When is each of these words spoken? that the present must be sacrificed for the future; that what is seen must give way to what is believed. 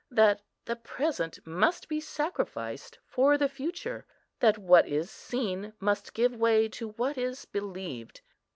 that 0.09 0.41
the 0.65 0.75
present 0.77 1.37
must 1.45 1.87
be 1.87 1.99
sacrificed 2.01 2.97
for 3.05 3.37
the 3.37 3.47
future; 3.47 4.03
that 4.39 4.57
what 4.57 4.87
is 4.87 5.11
seen 5.11 5.73
must 5.79 6.15
give 6.15 6.35
way 6.35 6.67
to 6.67 6.87
what 6.93 7.19
is 7.19 7.45
believed. 7.45 8.21